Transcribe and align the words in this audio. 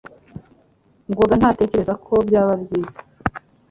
ngoga 1.11 1.33
ntatekereza 1.39 1.93
ko 2.05 2.13
byaba 2.27 2.53
byiza. 2.63 2.97